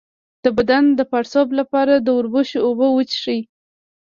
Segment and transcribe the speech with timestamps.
[0.43, 3.39] د بدن د پړسوب لپاره د وربشو اوبه وڅښئ